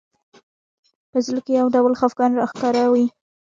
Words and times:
په 1.11 1.17
زړه 1.25 1.39
کې 1.45 1.51
یو 1.59 1.67
ډول 1.75 1.93
خفګان 1.99 2.31
راښکاره 2.39 2.83
وي 2.91 3.05